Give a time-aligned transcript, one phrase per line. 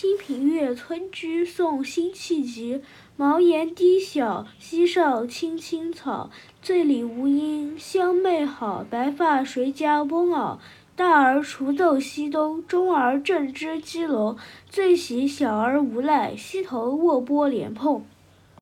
[0.00, 2.82] 清平乐村居宋辛弃疾
[3.16, 6.30] 茅檐低小溪上青青草。
[6.62, 10.58] 醉里吴音相媚好白发谁家翁媪
[10.94, 14.36] 大儿锄豆溪东中儿正织鸡笼。
[14.70, 18.04] 最喜小儿无赖溪头卧剥莲蓬。